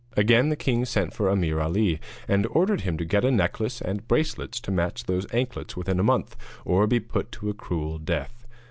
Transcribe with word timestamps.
Again 0.17 0.49
the 0.49 0.55
king 0.55 0.83
sent 0.85 1.13
for 1.13 1.29
Ameer 1.29 1.59
Ali, 1.61 1.99
and 2.27 2.47
ordered 2.49 2.81
him 2.81 2.97
to 2.97 3.05
get 3.05 3.23
a 3.23 3.29
necklace 3.29 3.79
and 3.81 4.07
bracelets 4.07 4.59
to 4.61 4.71
match 4.71 5.03
those 5.03 5.31
anklets 5.31 5.77
within 5.77 5.99
a 5.99 6.03
month, 6.03 6.35
or 6.65 6.87
be 6.87 6.99
put 6.99 7.31
to 7.33 7.51
a 7.51 7.53
cruel 7.53 7.99
death. 7.99 8.47